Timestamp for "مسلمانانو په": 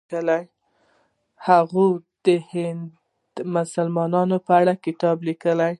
3.55-4.51